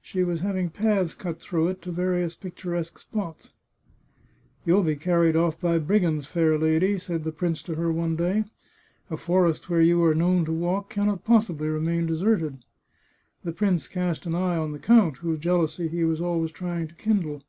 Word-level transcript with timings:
She 0.00 0.24
was 0.24 0.40
having 0.40 0.70
paths 0.70 1.12
cut 1.12 1.38
through 1.38 1.68
it 1.68 1.82
to 1.82 1.92
various 1.92 2.34
picturesque 2.34 2.98
spots." 2.98 3.52
You'll 4.64 4.82
be 4.82 4.96
carried 4.96 5.36
off 5.36 5.60
by 5.60 5.78
brigands, 5.78 6.26
fair 6.26 6.56
lady," 6.58 6.96
said 6.98 7.24
the 7.24 7.30
prince 7.30 7.62
to 7.64 7.74
her 7.74 7.92
one 7.92 8.16
day." 8.16 8.44
A 9.10 9.18
forest 9.18 9.68
where 9.68 9.82
you 9.82 10.02
are 10.02 10.14
known 10.14 10.46
to 10.46 10.52
walk 10.54 10.88
can 10.88 11.08
not 11.08 11.24
possibly 11.26 11.68
remain 11.68 12.06
deserted." 12.06 12.64
The 13.44 13.52
prince 13.52 13.86
cast 13.86 14.24
an 14.24 14.34
eye 14.34 14.56
on 14.56 14.72
the 14.72 14.78
count, 14.78 15.18
whose 15.18 15.40
jealousy 15.40 15.88
he 15.88 16.04
was 16.04 16.22
always 16.22 16.52
trying 16.52 16.88
to 16.88 16.94
kindle. 16.94 17.42